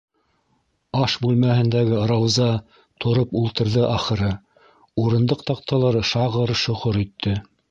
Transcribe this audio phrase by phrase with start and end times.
[1.01, 2.47] -Аш бүлмәһендәге Рауза
[3.05, 4.31] тороп ултырҙы ахыры-
[5.05, 7.37] урындыҡ таҡталары шағыр-шоғор итте.